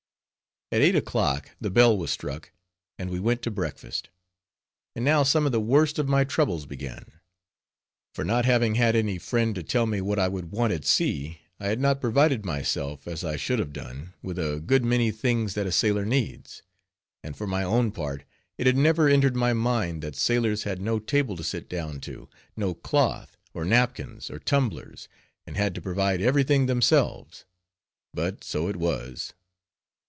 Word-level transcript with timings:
At 0.73 0.81
eight 0.81 0.95
o'clock 0.95 1.49
the 1.59 1.69
bell 1.69 1.97
was 1.97 2.11
struck, 2.11 2.53
and 2.97 3.09
we 3.09 3.19
went 3.19 3.41
to 3.41 3.51
breakfast. 3.51 4.09
And 4.95 5.03
now 5.03 5.21
some 5.23 5.45
of 5.45 5.51
the 5.51 5.59
worst 5.59 5.99
of 5.99 6.07
my 6.07 6.23
troubles 6.23 6.65
began. 6.65 7.11
For 8.15 8.23
not 8.23 8.45
having 8.45 8.75
had 8.75 8.95
any 8.95 9.17
friend 9.17 9.53
to 9.55 9.63
tell 9.63 9.85
me 9.85 9.99
what 9.99 10.17
I 10.17 10.29
would 10.29 10.53
want 10.53 10.71
at 10.71 10.85
sea, 10.85 11.41
I 11.59 11.67
had 11.67 11.81
not 11.81 11.99
provided 11.99 12.45
myself, 12.45 13.05
as 13.05 13.21
I 13.25 13.35
should 13.35 13.59
have 13.59 13.73
done, 13.73 14.13
with 14.23 14.39
a 14.39 14.61
good 14.65 14.85
many 14.85 15.11
things 15.11 15.55
that 15.55 15.67
a 15.67 15.73
sailor 15.73 16.05
needs; 16.05 16.63
and 17.21 17.35
for 17.35 17.45
my 17.47 17.63
own 17.65 17.91
part, 17.91 18.23
it 18.57 18.65
had 18.65 18.77
never 18.77 19.09
entered 19.09 19.35
my 19.35 19.51
mind, 19.51 20.01
that 20.03 20.15
sailors 20.15 20.63
had 20.63 20.79
no 20.79 20.99
table 20.99 21.35
to 21.35 21.43
sit 21.43 21.67
down 21.67 21.99
to, 21.99 22.29
no 22.55 22.73
cloth, 22.75 23.35
or 23.53 23.65
napkins, 23.65 24.31
or 24.31 24.39
tumblers, 24.39 25.09
and 25.45 25.57
had 25.57 25.75
to 25.75 25.81
provide 25.81 26.21
every 26.21 26.45
thing 26.45 26.67
themselves. 26.67 27.43
But 28.13 28.45
so 28.45 28.69
it 28.69 28.77
was. 28.77 29.33